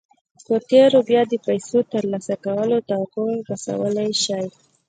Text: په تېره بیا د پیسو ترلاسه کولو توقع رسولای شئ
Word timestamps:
په 0.45 0.55
تېره 0.69 0.99
بیا 1.09 1.21
د 1.27 1.33
پیسو 1.47 1.77
ترلاسه 1.91 2.33
کولو 2.45 2.77
توقع 2.89 3.31
رسولای 3.51 4.11
شئ 4.23 4.45